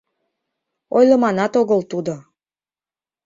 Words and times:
Ойлыманат 0.97 1.53
огыл 1.61 1.81
тудо. 1.91 2.15